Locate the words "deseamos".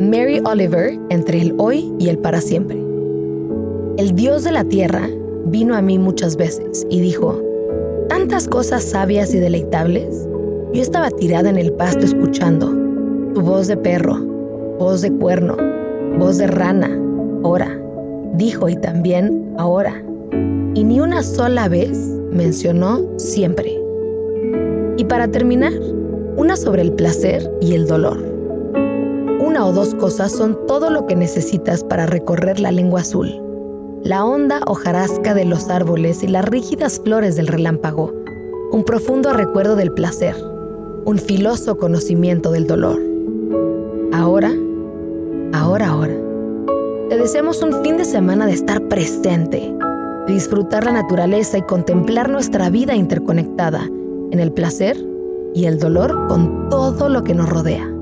47.16-47.62